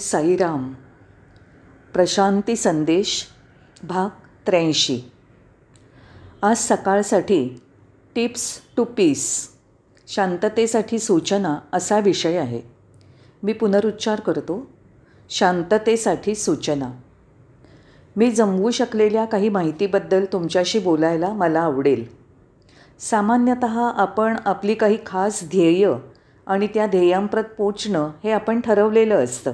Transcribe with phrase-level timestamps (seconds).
[0.00, 0.72] साईराम.
[1.92, 3.26] प्रशांती संदेश
[3.82, 4.08] भाग
[4.46, 5.00] त्र्याऐंशी.
[6.42, 7.60] आज सकाळसाठी
[8.14, 9.48] टिप्स टू पीस
[10.08, 12.60] शांततेसाठी सूचना असा विषय आहे.
[13.42, 14.66] मी पुनरुच्चार करतो.
[15.30, 16.90] शांततेसाठी सूचना.
[18.16, 22.04] मी जमवू शकलेल्या काही माहितीबद्दल तुमच्याशी बोलायला मला आवडेल.
[22.98, 25.92] सामान्यतः आपण आपली काही खास ध्येय
[26.46, 29.52] आणि त्या ध्येयांप्रत पोचणं हे आपण ठरवलेलं असतं.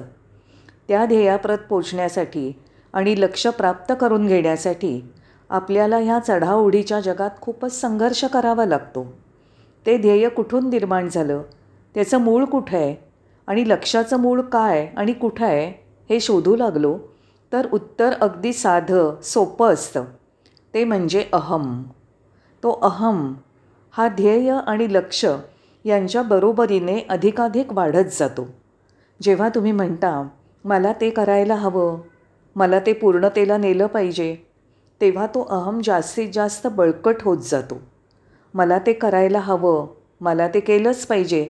[0.87, 2.59] त्या ध्येयाप्रत पोचण्यासाठी
[2.93, 5.01] आणि लक्ष प्राप्त करून घेण्यासाठी
[5.49, 9.13] आपल्याला ह्या चढाओढीच्या जगात खूपच संघर्ष करावा लागतो.
[9.85, 11.41] ते ध्येय कुठून निर्माण झालं?
[11.95, 12.95] त्याचं मूळ कुठं आहे?
[13.47, 15.85] आणि लक्षाचं मूळ काय आणि कुठं आहे?
[16.09, 16.97] हे शोधू लागलो
[17.53, 20.03] तर उत्तर अगदी साधं सोपं असतं.
[20.73, 21.83] ते म्हणजे अहम.
[22.63, 23.33] तो अहम
[23.91, 25.25] हा ध्येय आणि लक्ष
[25.85, 28.47] यांच्या बरोबरीने अधिकाधिक वाढत जातो.
[29.21, 30.27] जेव्हा तुम्ही म्हणता
[30.65, 32.01] मला ते करायला हवं.
[32.55, 34.35] मला ते पूर्णतेला नेलं पाहिजे.
[35.01, 37.81] तेव्हा तो अहम जास्तीत जास्त बळकट होत जातो.
[38.53, 39.87] मला ते करायला हवं.
[40.21, 41.47] मला ते केलंच पाहिजे.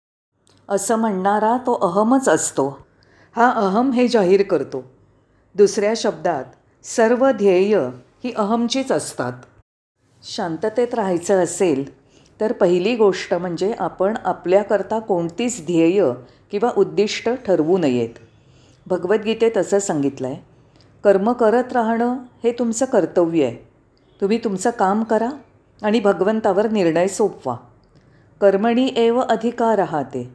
[0.69, 2.85] असं म्हणणारा तो अहमच असतो.
[3.35, 4.83] हा अहम हे जाहीर करतो.
[5.55, 6.43] दुसऱ्या शब्दात
[6.83, 7.77] सर्व ध्येय
[8.23, 9.33] ही अहमचीच असतात.
[10.23, 12.07] शांततेत राहायचं असेल
[12.41, 16.11] तर पहिली गोष्ट म्हणजे आपण आपल्याकरता कोणतीच ध्येय
[16.51, 18.09] किंवा उद्दिष्ट ठरवू नयेत.
[18.87, 20.37] भगवद्गीतेत असं सांगितलं आहे
[21.03, 23.55] कर्म करत राहणं हे तुमचं कर्तव्य आहे.
[24.21, 25.29] तुम्ही तुमचं काम करा
[25.81, 27.55] आणि भगवंतावर निर्णय सोपवा.
[28.41, 30.29] कर्मणी एव अधिकार राहते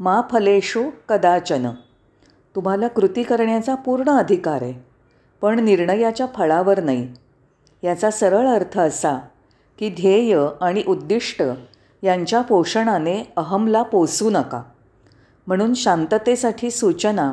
[0.00, 1.68] मा फलेशो कदाचन.
[2.56, 4.74] तुम्हाला कृती करण्याचा पूर्ण अधिकार आहे
[5.42, 7.08] पण निर्णयाच्या फळावर नाही.
[7.82, 9.18] याचा सरळ अर्थ असा
[9.78, 11.42] की ध्येय आणि उद्दिष्ट
[12.02, 14.62] यांच्या पोषणाने अहमला पोसू नका.
[15.46, 17.32] म्हणून शांततेसाठी सूचना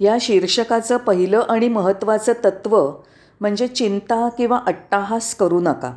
[0.00, 2.90] या शीर्षकाचं पहिलं आणि महत्त्वाचं तत्त्व
[3.40, 5.92] म्हणजे चिंता किंवा अट्टाहास करू नका.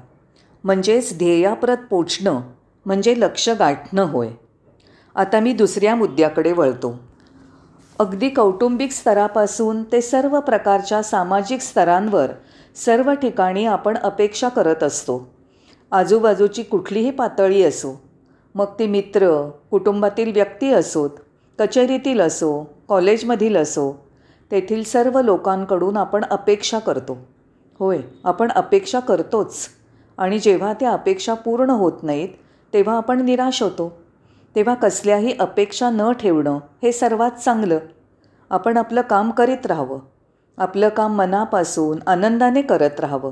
[0.63, 2.41] म्हणजेच ध्येयाप्रत पोचणं
[2.85, 4.29] म्हणजे लक्ष गाठणं होय.
[5.15, 6.99] आता मी दुसऱ्या मुद्द्याकडे वळतो.
[7.99, 12.31] अगदी कौटुंबिक स्तरापासून ते सर्व प्रकारच्या सामाजिक स्तरांवर
[12.75, 15.27] सर्व ठिकाणी आपण अपेक्षा करत असतो.
[15.91, 18.01] आजूबाजूची कुठलीही पातळी असो
[18.55, 21.09] मग ती मित्र कुटुंबातील व्यक्ती असोत
[21.59, 24.07] कचेरीतील असो कॉलेजमधील असो
[24.51, 27.17] तेथील सर्व लोकांकडून आपण अपेक्षा करतो.
[27.79, 29.67] होय आपण अपेक्षा करतोच.
[30.17, 32.29] आणि जेव्हा त्या अपेक्षा पूर्ण होत नाहीत
[32.73, 33.97] तेव्हा आपण निराश होतो.
[34.55, 37.79] तेव्हा कसल्याही अपेक्षा न ठेवणं हे सर्वात चांगलं.
[38.49, 39.99] आपण आपलं काम करीत राहावं.
[40.57, 43.31] आपलं काम मनापासून आनंदाने करत राहावं.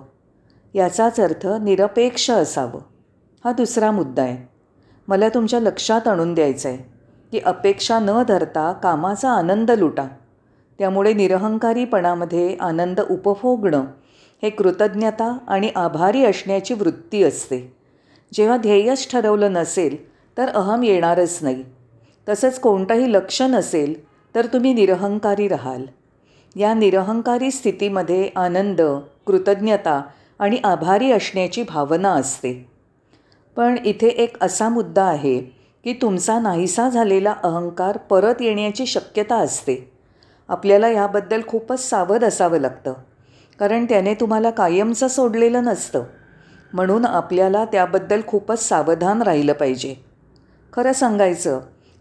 [0.73, 2.79] याचाच अर्थ निरपेक्ष असावं.
[3.45, 4.47] हा दुसरा मुद्दा आहे.
[5.07, 6.94] मला तुमच्या लक्षात आणून द्यायचं आहे
[7.35, 10.07] की अपेक्षा न धरता कामाचा आनंद लुटा.
[10.79, 13.85] त्यामुळे निरहंकारीपणामध्ये आनंद उपभोगणं
[14.43, 17.73] हे कृतज्ञता आणि आभारी असण्याची वृत्ती असते.
[18.33, 21.63] जेव्हा ध्येयच ठरवलं नसेल तर अहम येणारच नाही.
[22.29, 25.85] तसंच कोणतंही लक्ष नसेल तर तुम्ही निरहंकारी राहाल.
[26.55, 28.81] या निरहंकारी स्थितीमध्ये आनंद
[29.27, 30.01] कृतज्ञता
[30.39, 32.69] आणि आभारी असण्याची भावना असते.
[33.55, 35.54] पण इथे एक असा मुद्दा आहे
[35.85, 39.91] की तुमचा नाहीसा झालेला अहंकार परत येण्याची शक्यता असते.
[40.47, 42.93] आपल्याला ह्याबद्दल खूपच सावध असावं लागतं.
[43.59, 46.03] कारण त्याने तुम्हाला कायमचं सोडलेलं नसतं.
[46.73, 49.95] म्हणून आपल्याला त्याबद्दल खूपच सावधान राहिलं पाहिजे.
[50.73, 51.59] खरं सांगायचं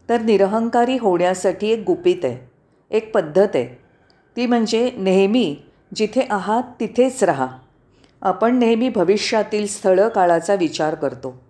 [0.09, 2.51] तर निरहंकारी होण्यासाठी एक गुपित आहे.
[2.91, 3.83] एक पद्धत आहे.
[4.37, 5.56] ती म्हणजे नेहमी
[5.95, 7.47] जिथे आहात तिथेच राहा.
[8.22, 11.44] आपण नेहमी भविष्यातील स्थळं काळाचा विचार करतो.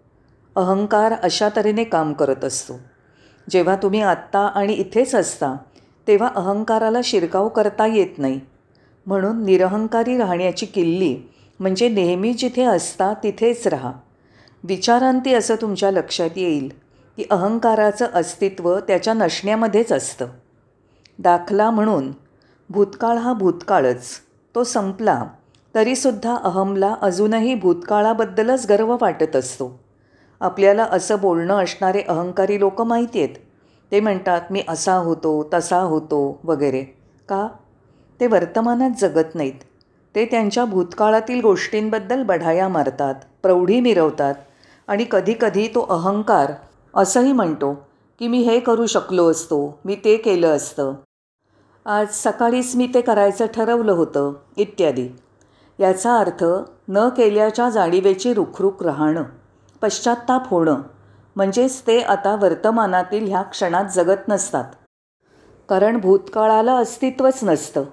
[0.56, 2.80] अहंकार अशा तऱ्हेने काम करत असतो.
[3.50, 5.56] जेव्हा तुम्ही आत्ता आणि इथेच असता
[6.08, 8.40] तेव्हा अहंकाराला शिरकाव करता येत नाही.
[9.06, 11.16] म्हणून निरहंकारी राहण्याची किल्ली
[11.60, 13.92] म्हणजे नेहमी जिथे असता तिथेच राहा.
[14.64, 16.72] विचारांती असं तुमच्या लक्षात येईल
[17.16, 20.26] की अहंकाराचं अस्तित्व त्याच्या नसण्यामध्येच असतं.
[21.18, 22.12] दाखला म्हणून
[22.70, 24.04] भूतकाळ हा भूतकाळच.
[24.54, 25.24] तो संपला
[25.74, 29.83] तरीसुद्धा अहमला अजूनही भूतकाळाबद्दलच गर्व वाटत असतो.
[30.40, 33.34] आपल्याला असं बोलणं असणारे अहंकारी लोक माहिती आहेत.
[33.92, 36.82] ते म्हणतात मी असा होतो तसा होतो वगैरे.
[37.28, 37.48] का?
[38.20, 39.60] ते वर्तमानात जगत नाहीत.
[40.14, 44.34] ते त्यांच्या भूतकाळातील गोष्टींबद्दल बढाया मारतात प्रौढी मिरवतात
[44.88, 46.52] आणि कधीकधी तो अहंकार
[46.94, 47.74] असंही म्हणतो
[48.18, 50.94] की मी हे करू शकलो असतो मी ते केलं असतं.
[51.86, 55.08] आज सकाळीच मी ते करायचं ठरवलं होतं इत्यादी.
[55.80, 56.44] याचा अर्थ
[56.88, 59.22] न केल्याच्या जाणीवेची रुखरुख राहणं.
[59.84, 60.80] पश्चात्ताप होणं.
[61.36, 64.64] म्हणजेच ते आता वर्तमानातील ह्या क्षणात जगत नसतात.
[65.68, 67.84] कारण भूतकाळाला अस्तित्वच नसतं.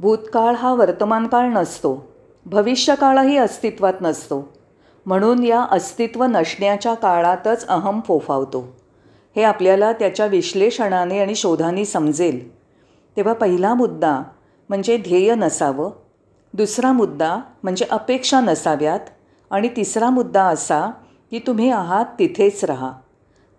[0.00, 2.12] भूतकाळ हा वर्तमानकाळ नसतो.
[2.46, 4.52] भविष्यकाळही अस्तित्वात नसतो.
[5.06, 8.76] म्हणून या अस्तित्व नसण्याच्या काळातच अहम फोफावतो.
[9.36, 12.58] हे आपल्याला त्याच्या विश्लेषणाने आणि शोधाने समजेल.
[13.16, 14.22] तेव्हा पहिला मुद्दा
[14.68, 15.90] म्हणजे ध्येय नसावं.
[16.54, 19.00] दुसरा मुद्दा म्हणजे अपेक्षा नसाव्यात.
[19.50, 20.90] आणि तिसरा मुद्दा असा
[21.30, 22.92] की तुम्ही आहात तिथेच राहा.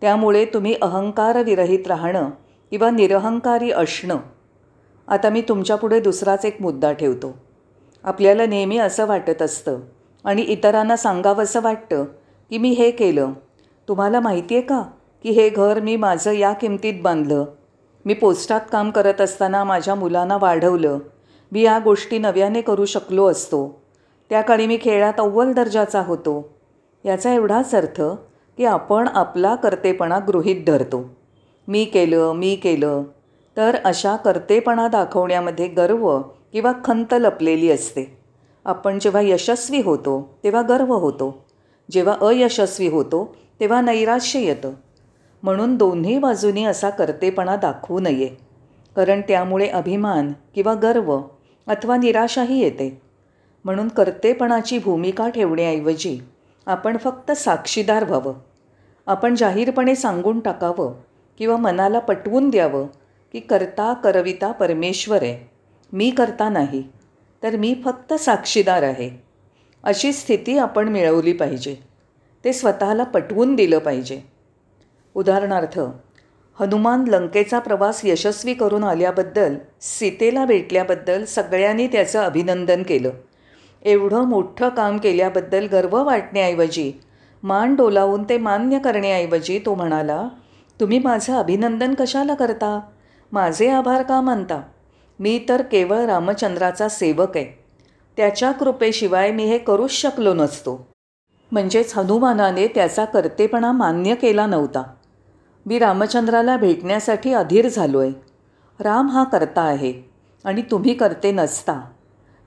[0.01, 2.29] त्यामुळे तुम्ही अहंकारविरहित राहणं
[2.69, 4.17] किंवा निरहंकारी असणं.
[5.07, 7.37] आता मी तुमच्यापुढे दुसराच एक मुद्दा ठेवतो.
[8.03, 9.79] आपल्याला नेहमी असं वाटत असतं
[10.23, 12.03] आणि इतरांना सांगावंसं वाटतं
[12.49, 13.31] की मी हे केलं.
[13.87, 14.83] तुम्हाला माहिती आहे का
[15.23, 17.45] की हे घर मी माझं या किमतीत बांधलं?
[18.05, 20.99] मी पोस्टात काम करत असताना माझ्या मुलांना वाढवलं.
[21.51, 23.81] मी या गोष्टी नव्याने करू शकलो असतो.
[24.29, 26.58] त्या काळी मी खेळात अव्वल दर्जाचा होतो.
[27.05, 28.01] याचा एवढाच अर्थ
[28.57, 31.09] की आपण आपला कर्तेपणा गृहीत धरतो.
[31.67, 33.03] मी केलं मी केलं.
[33.57, 38.17] तर अशा कर्तेपणा दाखवण्यामध्ये गर्व किंवा खंत लपलेली असते.
[38.65, 41.45] आपण जेव्हा यशस्वी होतो तेव्हा गर्व होतो.
[41.91, 44.71] जेव्हा अयशस्वी होतो तेव्हा नैराश्य येतं.
[45.43, 48.27] म्हणून दोन्ही बाजूनी असा कर्तेपणा दाखवू नये.
[48.95, 51.21] कारण त्यामुळे अभिमान किंवा गर्व
[51.67, 53.01] अथवा निराशाही येते.
[53.63, 56.19] म्हणून कर्तेपणाची भूमिका ठेवण्याऐवजी
[56.65, 58.33] आपण फक्त साक्षीदार व्हावं.
[59.07, 60.93] आपण जाहीरपणे सांगून टाकावं
[61.37, 62.87] किंवा मनाला पटवून द्यावं
[63.33, 65.49] की करता करविता परमेश्वर आहे.
[65.93, 66.83] मी करता नाही
[67.43, 69.23] तर मी फक्त साक्षीदार आहे.
[69.83, 71.75] अशी स्थिती आपण मिळवली पाहिजे.
[72.43, 74.21] ते स्वतःला पटवून दिलं पाहिजे.
[75.15, 75.79] उदाहरणार्थ
[76.59, 83.09] हनुमान लंकेचा प्रवास यशस्वी करून आल्याबद्दल सीतेला भेटल्याबद्दल सगळ्यांनी त्याचं अभिनंदन केलं.
[83.85, 86.91] एवढं मोठं काम केल्याबद्दल गर्व वाटण्याऐवजी
[87.43, 90.27] मान डोलावून ते मान्य करण्याऐवजी तो म्हणाला
[90.79, 92.79] तुम्ही माझं अभिनंदन कशाला करता?
[93.31, 94.61] माझे आभार का मानता?
[95.19, 97.45] मी तर केवळ रामचंद्राचा सेवक आहे.
[98.17, 100.87] त्याच्या कृपेशिवाय मी हे करूच शकलो नसतो.
[101.51, 104.83] म्हणजेच हनुमानाने त्याचा कर्तेपणा मान्य केला नव्हता.
[105.65, 108.11] मी रामचंद्राला भेटण्यासाठी अधीर झालो आहे
[108.79, 109.93] राम हा करता आहे
[110.45, 111.81] आणि तुम्ही करते नसता.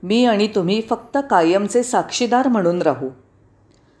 [0.03, 3.09] मी आणि तुम्ही फक्त कायमचे साक्षीदार म्हणून राहू.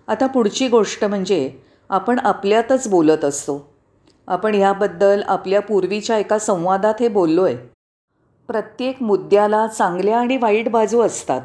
[0.07, 1.51] आता पुढची गोष्ट म्हणजे
[1.89, 3.73] आपण आपल्यातच बोलत असतो.
[4.27, 7.55] आपण ह्याबद्दल आपल्या पूर्वीच्या एका संवादात हे बोललो आहे
[8.47, 11.41] प्रत्येक मुद्द्याला चांगल्या आणि वाईट बाजू असतात.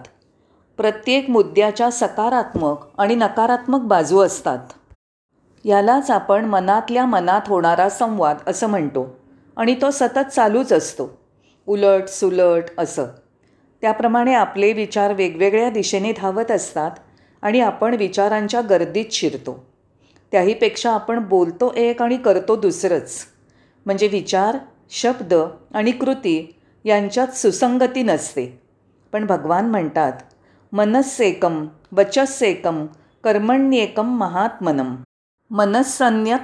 [0.76, 4.58] प्रत्येक मुद्द्याच्या सकारात्मक आणि नकारात्मक बाजू असतात.
[5.64, 9.16] यालाच आपण मनातल्या मनात होणारा संवाद असं म्हणतो
[9.56, 11.18] आणि तो सतत चालूच असतो.
[11.66, 13.06] उलट सुलट असं.
[13.80, 16.90] त्याप्रमाणे आपले विचार वेगवेगळ्या दिशेने धावत असतात
[17.42, 19.64] आणि आपण विचारांच्या गर्दीत शिरतो.
[20.32, 23.18] त्याहीपेक्षा आपण बोलतो एक आणि करतो दुसरंच.
[23.86, 24.58] म्हणजे विचार
[24.90, 25.34] शब्द
[25.74, 26.54] आणि कृती
[26.84, 28.62] यांच्यात सुसंगती नसते.
[29.12, 30.12] पण भगवान म्हणतात
[30.72, 32.86] मनस्सेकम वचस्सेकम
[33.24, 34.96] कर्मण्येकम महात्मनम
[35.50, 36.38] मनस्सन्यत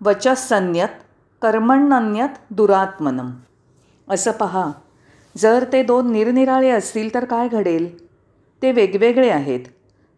[0.00, 0.88] वचस्सन्यत
[1.42, 3.30] कर्मण्यत दुरात्मनम
[4.08, 4.70] असं पहा
[5.36, 8.06] जर ते दोन निरनिराळे असतील तर काय घडेल?
[8.62, 9.60] ते वेगवेगळे आहेत.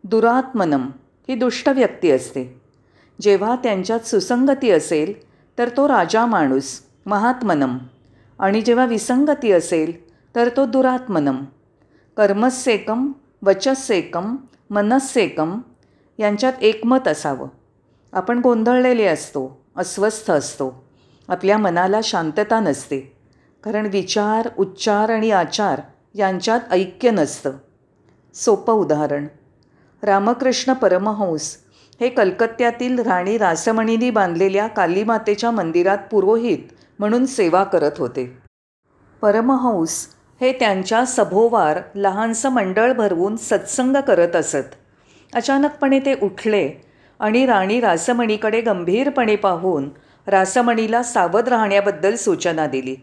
[0.04, 0.86] दुरात्मनम
[1.28, 2.60] ही दुष्ट व्यक्ती असते.
[3.20, 5.12] जेव्हा त्यांच्यात सुसंगती असेल
[5.58, 7.78] तर तो राजा माणूस महात्मनम.
[8.38, 11.44] आणि जेव्हा विसंगती असेल तर तो दुरात्मनम.
[12.16, 14.36] कर्मस्सेकम वचस्सेकम
[14.70, 15.60] मनस्सेकम
[16.18, 17.48] यांच्यात एकमत असावं.
[18.12, 20.84] आपण गोंधळलेले असतो अस्वस्थ असतो.
[21.28, 23.17] आपल्या मनाला शांतता नसते.
[23.62, 25.80] कारण विचार उच्चार आणि आचार
[26.14, 27.52] यांच्यात ऐक्य नसतं.
[28.34, 29.26] सोपं उदाहरण.
[30.02, 31.56] रामकृष्ण परमहंस
[32.00, 36.58] हे कलकत्त्यातील राणी रासमणींनी बांधलेल्या कालीमातेच्या मंदिरात पुरोहित
[36.98, 38.38] म्हणून सेवा करत होते.
[39.22, 40.06] परमहंस
[40.40, 44.74] हे त्यांच्या सभोवार लहानसं मंडळ भरवून सत्संग करत असत.
[45.34, 46.70] अचानकपणे ते उठले
[47.20, 49.90] आणि राणी रासमणीकडे गंभीरपणे पाहून
[50.26, 52.96] रासमणीला सावध राहण्याबद्दल सूचना दिली.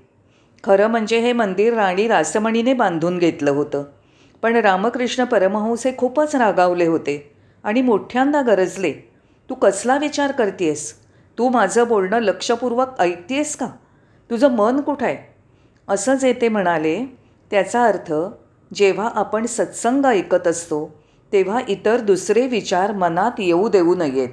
[0.63, 3.83] खरं म्हणजे हे मंदिर राणी रासमणीने बांधून घेतलं होतं.
[4.43, 7.17] पण रामकृष्ण परमहंस हे खूपच रागावले होते
[7.63, 8.91] आणि मोठ्यांदा गरजले
[9.49, 10.93] तू कसला विचार करतेस
[11.37, 13.67] तू माझं बोलणं लक्षपूर्वक ऐकतेस का?
[14.29, 15.17] तुझं मन कुठं आहे?
[15.87, 16.99] असं जे ते म्हणाले
[17.51, 18.13] त्याचा अर्थ
[18.73, 20.85] जेव्हा आपण सत्संग ऐकत असतो
[21.33, 24.29] तेव्हा इतर दुसरे विचार मनात येऊ देऊ नयेत.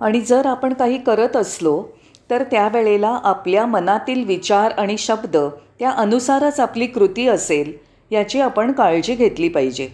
[0.00, 1.82] आणि जर आपण काही करत असलो
[2.30, 5.36] तर त्यावेळेला आपल्या मनातील विचार आणि शब्द
[5.78, 7.72] त्या अनुसारच आपली कृती असेल
[8.10, 9.88] याची आपण काळजी घेतली पाहिजे.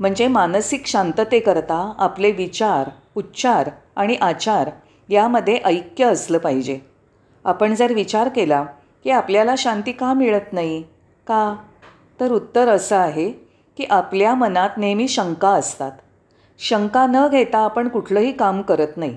[0.00, 4.70] म्हणजे मानसिक शांततेकरता आपले विचार उच्चार आणि आचार
[5.08, 6.78] यामध्ये ऐक्य असलं पाहिजे.
[7.44, 8.64] आपण जर विचार केला
[9.04, 10.82] की आपल्याला शांती का मिळत नाही?
[11.26, 11.56] का?
[12.20, 13.30] तर उत्तर असं आहे
[13.76, 15.92] की आपल्या मनात नेहमी शंका असतात.
[16.58, 19.16] शंका न घेता आपण कुठलंही काम करत नाही.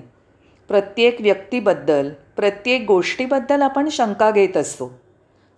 [0.68, 5.00] प्रत्येक व्यक्तीबद्दल प्रत्येक गोष्टीबद्दल आपण शंका घेत असतो.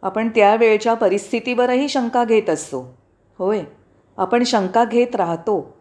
[0.02, 2.98] आपण त्यावेळच्या परिस्थितीवरही शंका घेत असतो.
[3.38, 3.60] होय
[4.16, 5.76] आपण शंका घेत राहतो.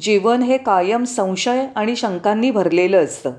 [0.00, 3.32] जीवन हे कायम संशय आणि शंकांनी भरलेलं असतं.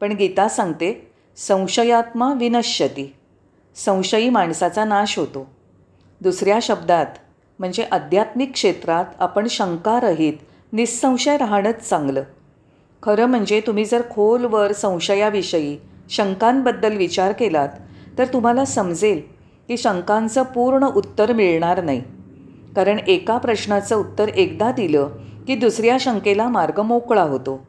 [0.00, 3.14] पण गीता सांगते संशयात्मा विनश्यती.
[3.76, 5.50] संशयी माणसाचा नाश होतो.
[6.20, 7.06] दुसऱ्या शब्दात
[7.58, 10.34] म्हणजे आध्यात्मिक क्षेत्रात आपण शंकारहित
[10.72, 12.22] निसंशय राहणंच चांगलं.
[13.02, 15.78] खरं म्हणजे तुम्ही जर खोलवर संशयाविषयी
[16.12, 17.68] शंकांबद्दल विचार केलात
[18.18, 19.20] तर तुम्हाला समजेल
[19.68, 22.02] की शंकांचं पूर्ण उत्तर मिळणार नाही.
[22.76, 25.08] कारण एका प्रश्नाचं उत्तर एकदा दिलं
[25.46, 27.66] की दुसऱ्या शंकेला मार्ग मोकळा होतो.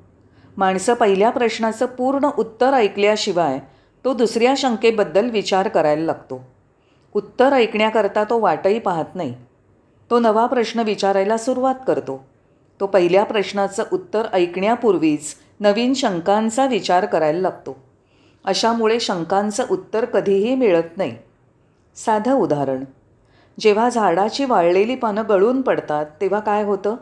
[0.58, 3.60] माणसं पहिल्या प्रश्नाचं पूर्ण उत्तर ऐकल्याशिवाय
[4.06, 6.44] तो दुसऱ्या शंकेबद्दल विचार करायला लागतो.
[7.14, 9.34] उत्तर ऐकण्याकरता तो वाटही पाहत नाही.
[10.12, 12.26] तो नवा प्रश्न विचारायला सुरुवात करतो.
[12.80, 17.93] तो पहिल्या प्रश्नाचं उत्तर ऐकण्यापूर्वीच नवीन शंकांचा विचार करायला लागतो.
[18.46, 21.18] अशामुळे शंकांचं उत्तर कधीही मिळत नाही.
[21.96, 22.84] साधं उदाहरण.
[23.60, 26.96] जेव्हा झाडाची वाळलेली पानं गळून पडतात तेव्हा काय होतं?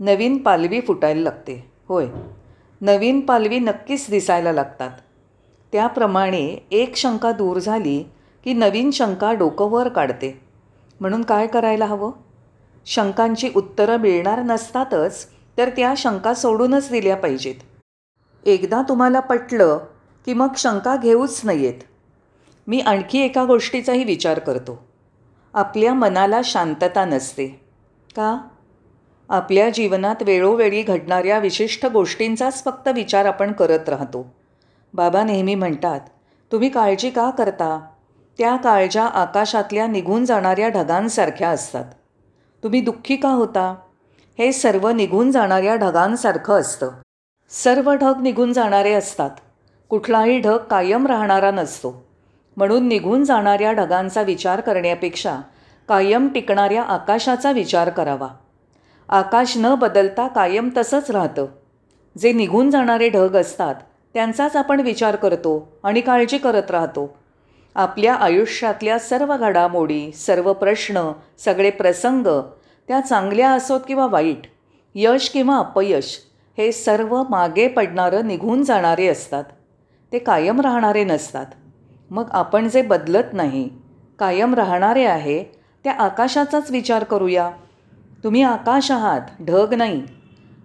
[0.00, 1.70] नवीन पालवी फुटायला लागते.
[1.88, 2.06] होय.
[2.80, 4.90] नवीन पालवी नक्कीच दिसायला लागतात.
[5.72, 8.04] त्याप्रमाणे एक शंका दूर झाली
[8.44, 10.40] की नवीन शंका डोकं वर काढते.
[11.00, 12.12] म्हणून काय करायला हवं?
[12.86, 15.26] शंकांची उत्तरं मिळणार नसतातच
[15.58, 17.54] तर त्या शंका सोडूनच दिल्या पाहिजेत.
[18.46, 19.78] एकदा तुम्हाला पटलं
[20.24, 21.74] की मग शंका घेऊच नाहीयेत
[22.66, 24.88] मी आणखी एका गोष्टीचाही विचार करतो.
[25.54, 27.46] आपल्या मनाला शांतता नसते.
[28.16, 28.48] का?
[29.28, 34.34] आपल्या जीवनात वेळोवेळी घडणाऱ्या विशिष्ट गोष्टींचाच फक्त विचार आपण करत राहतो.
[34.94, 36.00] बाबा नेहमी म्हणतात
[36.52, 37.86] तुम्ही काळजी का करता?
[38.38, 41.84] त्या काळजा आकाशातल्या निघून जाणाऱ्या ढगांसारख्या असतात.
[42.62, 43.74] तुम्ही दुःखी का होता?
[44.38, 46.90] हे सर्व निघून जाणाऱ्या ढगांसारखं असतं.
[47.50, 49.30] सर्व ढग निघून जाणारे असतात.
[49.92, 52.06] कुठलाही ढग कायम राहणारा नसतो.
[52.56, 55.36] म्हणून निघून जाणाऱ्या ढगांचा विचार करण्यापेक्षा
[55.88, 58.28] कायम टिकणाऱ्या आकाशाचा विचार करावा.
[59.08, 61.46] आकाश न बदलता कायम तसंच राहतं.
[62.18, 63.74] जे निघून जाणारे ढग असतात
[64.14, 67.16] त्यांचाच आपण विचार करतो आणि काळजी करत राहतो.
[67.74, 72.26] आपल्या आयुष्यातल्या सर्व घडामोडी सर्व प्रश्न सगळे प्रसंग
[72.88, 74.42] त्या चांगल्या असोत किंवा वाईट
[74.94, 76.18] यश किंवा अपयश
[76.58, 79.44] हे सर्व मागे पडणारं निघून जाणारे असतात.
[80.12, 81.46] ते कायम राहणारे नसतात.
[82.10, 83.70] मग आपण जे बदलत नाही
[84.18, 85.44] कायम राहणारे आहे
[85.84, 87.50] त्या आकाशाचाच विचार करूया.
[88.24, 90.02] तुम्ही आकाश आहात ढग नाही.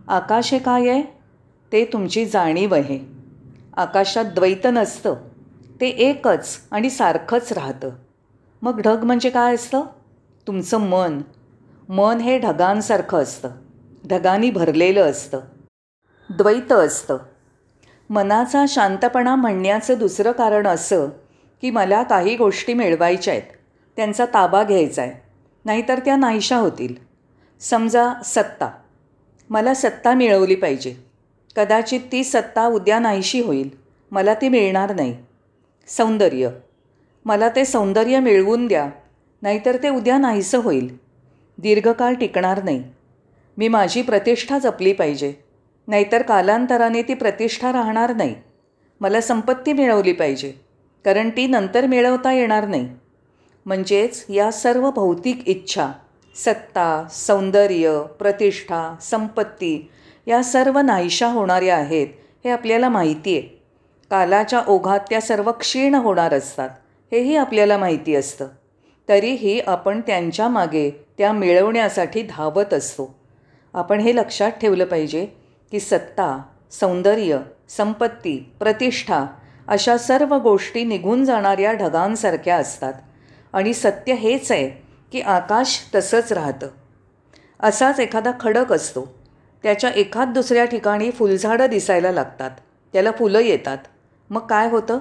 [0.07, 1.03] आकाश हे काय आहे?
[1.71, 2.99] ते तुमची जाणीव आहे.
[3.77, 5.15] आकाशात द्वैत नसतं.
[5.81, 7.89] ते एकच आणि सारखंच राहतं.
[8.61, 9.81] मग ढग म्हणजे काय असतं?
[10.47, 11.21] तुमचं मन.
[11.89, 13.49] मन हे ढगांसारखं असतं.
[14.09, 15.39] ढगांनी भरलेलं असतं.
[16.29, 17.17] द्वैत असतं.
[18.09, 21.07] मनाचा शांतपणा म्हणण्याचं दुसरं कारण असं
[21.61, 23.43] की मला काही गोष्टी मिळवायच्या आहेत.
[23.95, 25.11] त्यांचा ताबा घ्यायचा आहे.
[25.65, 26.95] नाहीतर त्या नाहीशा होतील.
[27.59, 28.69] समजा सत्ता.
[29.49, 30.95] मला सत्ता मिळवली पाहिजे.
[31.55, 33.69] कदाचित ती सत्ता उद्या नाहीशी होईल.
[34.11, 35.17] मला ती मिळणार नाही.
[35.87, 36.49] सौंदर्य.
[37.25, 38.89] मला ते सौंदर्य मिळवून द्या.
[39.41, 40.97] नाहीतर ते उद्या नाहीसं होईल.
[41.57, 42.83] दीर्घकाळ टिकणार नाही.
[43.57, 45.33] मी माझी प्रतिष्ठा जपली पाहिजे.
[45.87, 48.35] नाहीतर कालांतराने ती प्रतिष्ठा राहणार नाही.
[49.01, 50.51] मला संपत्ती मिळवली पाहिजे
[51.05, 52.89] कारण ती नंतर मिळवता येणार नाही.
[53.65, 55.91] म्हणजेच या सर्व भौतिक इच्छा
[56.35, 59.89] सत्ता सौंदर्य प्रतिष्ठा संपत्ती
[60.27, 62.07] या सर्व नाहीशा होणाऱ्या आहेत
[62.45, 63.41] हे आपल्याला माहिती आहे.
[64.09, 66.69] कालाच्या ओघात त्या सर्व क्षीण होणार असतात
[67.11, 68.47] हेही आपल्याला माहिती असतं.
[69.09, 73.15] तरीही आपण त्यांच्या मागे त्या मिळवण्यासाठी धावत असतो.
[73.73, 75.27] आपण हे लक्षात ठेवलं पाहिजे
[75.71, 79.25] की सत्ता सौंदर्य संपत्ती प्रतिष्ठा
[79.67, 82.93] अशा सर्व गोष्टी निघून जाणाऱ्या ढगांसारख्या असतात.
[83.53, 84.69] आणि सत्य हेच आहे
[85.11, 86.67] की आकाश तसंच राहतं.
[87.59, 89.15] असाच एखादा खडक असतो.
[89.63, 92.51] त्याच्या एखाद दुसऱ्या ठिकाणी फुलझाडं दिसायला लागतात.
[92.93, 93.77] त्याला फुलं येतात.
[94.29, 94.99] मग काय होतं?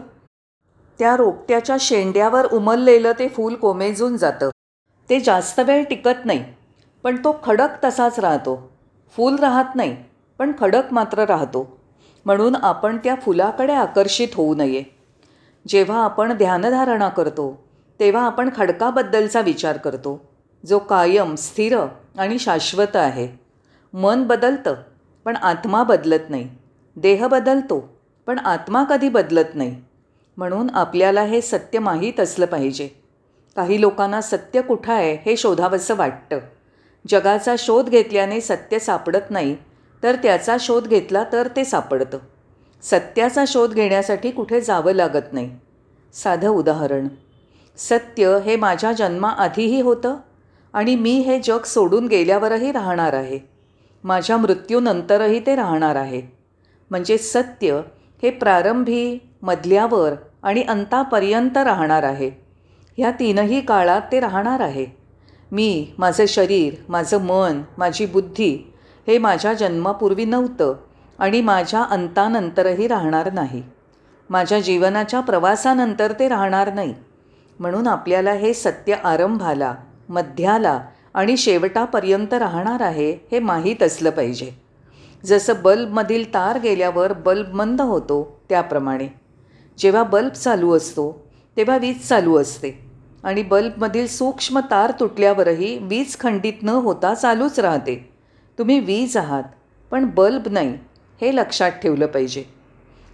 [0.98, 4.50] त्या रोपट्याच्या शेंड्यावर उमललेलं ते फूल कोमेजून जातं.
[5.10, 6.44] ते जास्त वेळ टिकत नाही.
[7.02, 8.72] पण तो खडक तसाच राहतो.
[9.16, 10.04] फूल राहत नाही.
[10.38, 11.78] पण खडक मात्र राहतो.
[12.24, 14.82] म्हणून आपण त्या फुलाकडे आकर्षित होऊ नये.
[15.68, 17.66] जेव्हा आपण ध्यानधारणा करतो
[18.00, 20.20] तेव्हा आपण खडकाबद्दलचा विचार करतो
[20.66, 21.78] जो कायम स्थिर
[22.18, 23.28] आणि शाश्वत आहे.
[23.92, 24.74] मन बदलतं
[25.24, 26.48] पण आत्मा बदलत नाही.
[26.96, 29.82] देह बदलतो पण आत्मा कधी बदलत नाही.
[30.36, 32.88] म्हणून आपल्याला हे सत्य माहीत असलं पाहिजे.
[33.56, 36.38] काही लोकांना सत्य कुठं आहे हे शोधावंसं वाटतं.
[37.08, 39.56] जगाचा शोध घेतल्याने सत्य सापडत नाही
[40.06, 42.18] तर त्याचा शोध घेतला तर ते सापडतं.
[42.82, 45.50] सत्याचा शोध घेण्यासाठी कुठे जावं लागत नाही.
[46.12, 47.08] साधं उदाहरण.
[47.76, 50.16] सत्य हे माझ्या जन्माआधीही होतं
[50.72, 53.38] आणि मी हे जग सोडून गेल्यावरही राहणार आहे.
[54.04, 56.22] माझ्या मृत्यूनंतरही ते राहणार आहे.
[56.90, 57.80] म्हणजे सत्य
[58.22, 62.30] हे प्रारंभी मधल्यावर आणि अंतापर्यंत राहणार आहे.
[62.98, 64.86] ह्या तीनही काळात ते राहणार आहे.
[65.52, 68.72] मी माझं शरीर माझं मन माझी बुद्धी
[69.06, 70.74] हे माझ्या जन्मापूर्वी नव्हतं
[71.18, 73.62] आणि माझ्या अंतानंतरही राहणार नाही.
[74.30, 76.94] माझ्या जीवनाच्या प्रवासानंतर ते राहणार नाही.
[77.58, 79.74] म्हणून आपल्याला हे सत्य आरंभाला
[80.08, 80.80] मध्याला
[81.14, 84.50] आणि शेवटापर्यंत राहणार आहे हे माहीत असलं पाहिजे.
[85.24, 89.08] जसं बल्बमधील तार गेल्यावर बल्ब मंद होतो त्याप्रमाणे.
[89.78, 91.10] जेव्हा बल्ब चालू असतो
[91.56, 92.70] तेव्हा वीज चालू असते
[93.24, 98.15] आणि बल्बमधील सूक्ष्म तार तुटल्यावरही वीज खंडित न होता चालूच राहते.
[98.58, 99.42] तुम्ही वीज आहात
[99.90, 100.78] पण बल्ब नाही
[101.20, 102.44] हे लक्षात ठेवलं पाहिजे.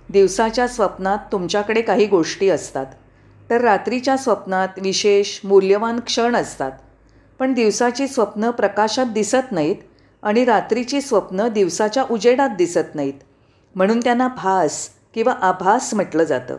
[0.08, 2.87] दिवसाच्या स्वप्नात तुमच्याकडे काही गोष्टी असतात.
[3.50, 6.72] तर रात्रीच्या स्वप्नात विशेष मूल्यवान क्षण असतात.
[7.38, 9.76] पण दिवसाची स्वप्न प्रकाशात दिसत नाहीत
[10.22, 13.14] आणि रात्रीची स्वप्न दिवसाच्या उजेडात दिसत नाहीत.
[13.75, 16.56] म्हणून त्यांना भास किंवा आभास म्हटलं जातं.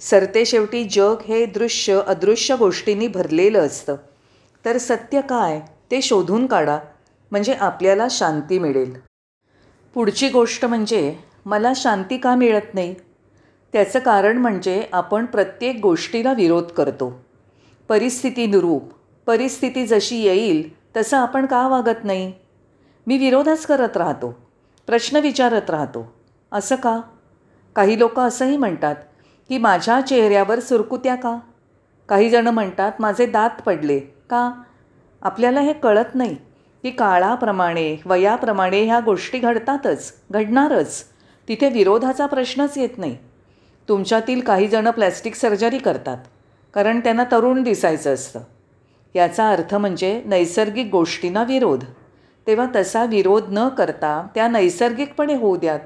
[0.00, 3.96] सरतेशेवटी जग हे दृश्य अदृश्य गोष्टींनी भरलेलं असतं.
[4.64, 6.78] तर सत्य काय ते शोधून काढा.
[7.32, 8.94] म्हणजे आपल्याला शांती मिळेल.
[9.94, 11.14] पुढची गोष्ट म्हणजे
[11.46, 12.94] मला शांती का मिळत नाही?
[13.72, 17.22] त्याचं कारण म्हणजे आपण प्रत्येक गोष्टीला विरोध करतो.
[17.88, 18.92] परिस्थितीनुरूप
[19.26, 22.32] परिस्थिती जशी येईल तसं आपण का वागत नाही?
[23.06, 24.30] मी विरोधच करत राहतो
[24.86, 26.12] प्रश्न विचारत राहतो.
[26.52, 27.00] असं का?
[27.76, 28.96] काही लोक असंही म्हणतात
[29.48, 31.38] की माझ्या चेहऱ्यावर सुरकुत्या का?
[32.08, 34.62] काही जणं म्हणतात माझे दात पडले का?
[35.22, 36.36] आपल्याला हे कळत नाही.
[36.82, 41.04] की काळाप्रमाणे वयाप्रमाणे ह्या गोष्टी घडतातच घडणारच.
[41.48, 43.16] तिथे विरोधाचा प्रश्नच येत नाही.
[43.88, 46.18] तुमच्यातील काही जणं प्लॅस्टिक सर्जरी करतात
[46.74, 48.40] कारण त्यांना तरुण दिसायचं असतं.
[49.14, 51.84] याचा अर्थ म्हणजे नैसर्गिक गोष्टींना विरोध.
[52.46, 55.80] तेव्हा तसा विरोध न करता त्या नैसर्गिकपणे होऊ द्यात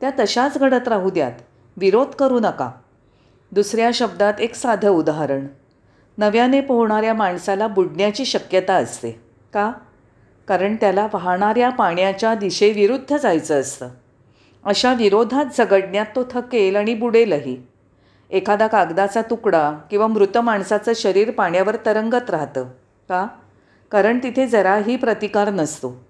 [0.00, 1.32] त्या तशाच घडत राहू द्यात.
[1.76, 2.70] विरोध करू नका.
[3.52, 5.46] दुसऱ्या शब्दात एक साधं उदाहरण.
[6.18, 9.20] नव्याने पोहणाऱ्या माणसाला बुडण्याची शक्यता असते.
[9.52, 9.72] का?
[10.48, 13.88] कारण त्याला वाहणाऱ्या पाण्याच्या दिशेविरुद्ध जायचं असतं.
[14.64, 17.66] अशा विरोधात झगडण्यात तो थकेल आणि बुडेलही.
[18.30, 22.64] एखादा कागदाचा तुकडा किंवा मृत माणसाचं शरीर पाण्यावर तरंगत राहतं
[23.08, 23.26] का?
[23.90, 26.04] कारण तिथे जराही प्रतिकार नसतो.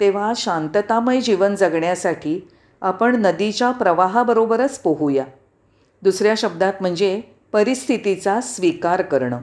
[0.00, 2.48] तेव्हा शांततामय जीवन जगण्यासाठी
[2.82, 5.24] आपण नदीच्या प्रवाहाबरोबरच पोहूया.
[6.02, 7.20] दुसऱ्या शब्दात म्हणजे
[7.52, 9.40] परिस्थितीचा स्वीकार करणं.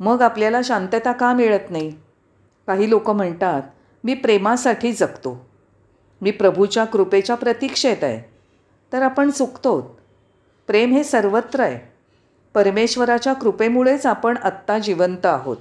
[0.00, 1.92] मग आपल्याला शांतता का मिळत नाही?
[2.68, 3.62] काही लोक म्हणतात
[4.04, 5.46] मी प्रेमासाठी जगतो.
[6.20, 8.20] मी प्रभूच्या कृपेच्या प्रतीक्षेत आहे.
[8.92, 9.80] तर आपण चुकतो
[10.66, 11.78] प्रेम हे सर्वत्र आहे.
[12.54, 15.56] परमेश्वराच्या कृपेमुळेच आपण आत्ता जिवंत आहोत.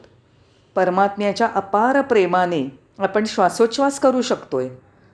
[0.75, 2.63] परमात्म्याच्या अपार प्रेमाने
[2.99, 4.69] आपण श्वासोच्छ्वास करू शकतो आहे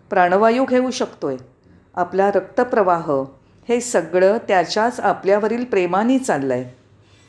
[0.09, 1.37] प्राणवायू घेऊ शकतो आहे
[1.95, 3.11] आपला रक्तप्रवाह
[3.69, 6.63] हे सगळं त्याच्याच आपल्यावरील प्रेमाने चाललं आहे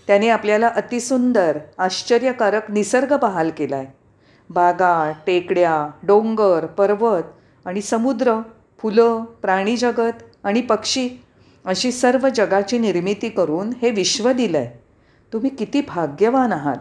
[0.06, 3.97] त्याने आपल्याला अतिसुंदर आश्चर्यकारक निसर्ग बहाल केला आहे
[4.50, 7.22] बागा टेकड्या डोंगर पर्वत
[7.64, 8.34] आणि समुद्र
[8.78, 11.08] फुलं प्राणीजगत आणि पक्षी
[11.64, 14.84] अशी सर्व जगाची निर्मिती करून हे विश्व दिलं आहे
[15.32, 16.76] तुम्ही किती भाग्यवान आहात.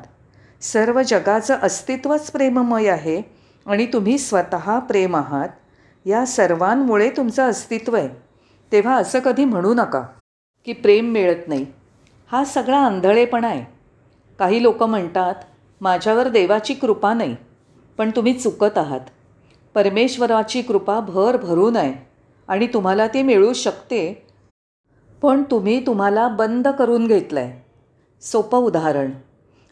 [0.62, 3.22] सर्व जगाचं अस्तित्वच प्रेममय आहे
[3.66, 5.50] आणि तुम्ही स्वतः प्रेम आहात.
[6.06, 8.10] या सर्वांमुळे तुमचं अस्तित्व आहे.
[8.72, 10.02] तेव्हा असं कधी म्हणू नका
[10.66, 11.66] की प्रेम मिळत नाही.
[12.32, 13.66] हा सगळा आंधळेपणा आहे.
[14.40, 15.36] काही लोक म्हणतात
[15.82, 17.36] माझ्यावर देवाची कृपा नाही.
[17.98, 19.00] पण तुम्ही चुकत आहात.
[19.76, 21.94] परमेश्वराची कृपा भर भरून आहे
[22.48, 24.28] आणि तुम्हाला ती मिळू शकते.
[25.22, 27.66] पण तुम्ही तुम्हाला बंद करून घेतलं आहे
[28.22, 29.12] सोपं उदाहरण.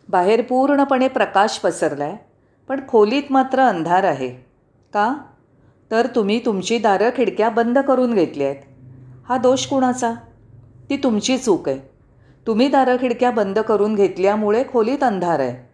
[0.10, 2.18] बाहेर पूर्णपणे प्रकाश पसरला आहे
[2.68, 4.30] पण खोलीत मात्र अंधार आहे.
[4.94, 5.16] का?
[5.92, 8.64] तर तुम्ही तुमची दारं खिडक्या बंद करून घेतली आहेत
[9.30, 10.14] हा दोष कुणाचा?
[10.90, 11.80] ती तुमची चूक आहे.
[12.48, 15.70] तुम्ही दारं खिडक्या बंद करून घेतल्यामुळे खोलीत अंधार आहे.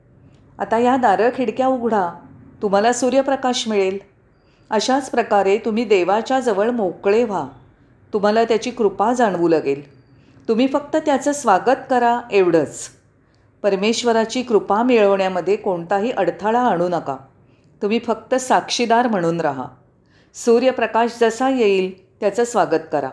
[0.59, 2.09] आता या दारं खिडक्या उघडा.
[2.61, 3.97] तुम्हाला सूर्यप्रकाश मिळेल.
[4.69, 7.47] अशाच प्रकारे तुम्ही देवाच्या जवळ मोकळे व्हा.
[8.13, 10.01] तुम्हाला त्याची कृपा जाणवू लागेल.
[10.47, 12.89] तुम्ही फक्त त्याचं स्वागत करा एवढंच.
[13.63, 17.17] परमेश्वराची कृपा मिळवण्यामध्ये कोणताही अडथळा आणू नका.
[17.81, 19.65] तुम्ही फक्त साक्षीदार म्हणून राहा.
[20.33, 23.09] सूर्यप्रकाश जसा येईल त्याचं स्वागत करा.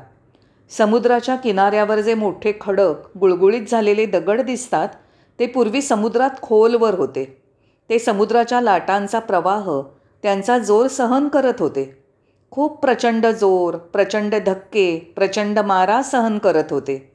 [0.71, 4.89] समुद्राच्या किनाऱ्यावर जे मोठे खडक गुळगुळीत झालेले दगड दिसतात
[5.39, 7.38] ते पूर्वी समुद्रात खोलवर होते.
[7.89, 9.81] ते समुद्राच्या लाटांचा प्रवाह
[10.23, 12.05] त्यांचा जोर सहन करत होते.
[12.51, 17.13] खूप प्रचंड जोर प्रचंड धक्के प्रचंड मारा सहन करत होते.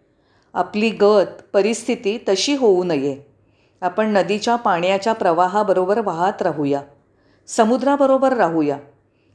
[0.54, 3.18] आपली गत परिस्थिती तशी होऊ नये.
[3.82, 6.82] आपण नदीच्या पाण्याच्या प्रवाहाबरोबर वाहत राहूया.
[7.48, 8.78] समुद्राबरोबर राहूया.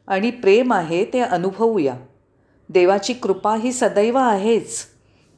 [0.07, 1.95] आणि प्रेम आहे ते अनुभवूया.
[2.69, 4.85] देवाची कृपा ही सदैव आहेच.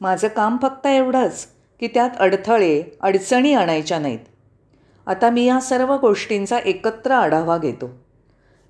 [0.01, 1.47] माझं काम फक्त एवढंच
[1.79, 4.19] की त्यात अडथळे अडचणी आणायच्या नाहीत.
[5.07, 7.89] आता मी या सर्व गोष्टींचा एकत्र आढावा घेतो.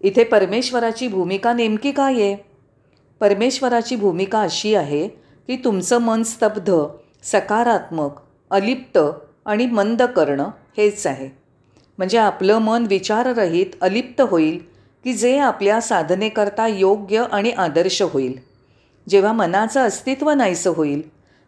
[0.02, 2.36] इथे परमेश्वराची भूमिका नेमकी काय आहे?
[3.20, 5.08] परमेश्वराची भूमिका अशी आहे
[5.48, 6.76] की तुमचं मन स्तब्ध
[7.24, 8.12] सकारात्मक
[8.52, 9.00] अलिप्त
[9.46, 11.30] आणि मंद करणं हेच आहे.
[11.98, 14.60] म्हणजे आपलं मन विचाररहित अलिप्त होईल
[15.04, 18.39] की जे आपल्या साधनेकरता योग्य आणि आदर्श होईल.
[19.10, 21.02] जेव्हा मनाचं अस्तित्व नाहीसं होईल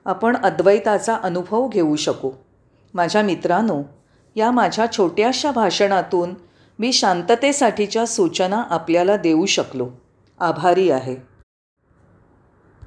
[0.05, 2.31] आपण अद्वैताचा अनुभव घेऊ शकू.
[2.93, 3.83] माझ्या मित्रांनो
[4.35, 6.33] या माझ्या छोट्याशा भाषणातून
[6.79, 9.89] मी शांततेसाठीच्या सूचना आपल्याला देऊ शकलो.
[10.39, 11.32] आभारी आहे.